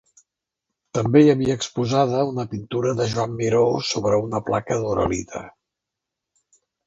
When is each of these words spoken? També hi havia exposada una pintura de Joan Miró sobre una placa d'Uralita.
També 0.97 1.19
hi 1.23 1.27
havia 1.33 1.57
exposada 1.59 2.23
una 2.29 2.45
pintura 2.55 2.93
de 3.01 3.07
Joan 3.13 3.37
Miró 3.41 3.61
sobre 3.91 4.19
una 4.29 4.43
placa 4.49 4.79
d'Uralita. 4.85 5.43